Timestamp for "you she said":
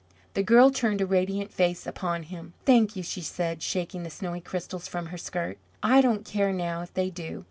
2.95-3.61